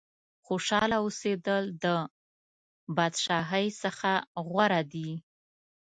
[0.45, 1.85] خوشاله اوسېدل د
[2.95, 4.11] بادشاهۍ څخه
[4.49, 5.11] غوره دي.